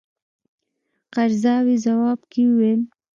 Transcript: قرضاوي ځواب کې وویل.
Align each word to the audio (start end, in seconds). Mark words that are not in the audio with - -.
قرضاوي 1.13 1.75
ځواب 1.85 2.19
کې 2.31 2.41
وویل. 2.47 2.81